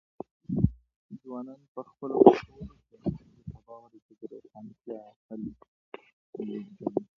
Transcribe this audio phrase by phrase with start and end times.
[1.21, 3.03] ځوانانو په خپلو کڅوړو کې د
[3.51, 5.45] سبا ورځې د روښانتیا هیلې
[6.51, 7.01] لېږدولې.